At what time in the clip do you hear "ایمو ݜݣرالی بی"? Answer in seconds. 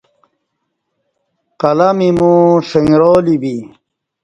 2.05-3.55